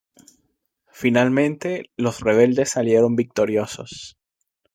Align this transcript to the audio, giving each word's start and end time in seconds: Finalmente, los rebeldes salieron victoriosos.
Finalmente, 0.91 1.91
los 1.95 2.21
rebeldes 2.21 2.69
salieron 2.71 3.15
victoriosos. 3.15 4.17